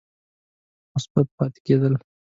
[0.95, 1.93] مثبت پاتې کېد ل